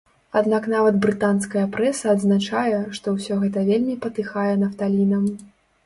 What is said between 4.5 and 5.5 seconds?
нафталінам.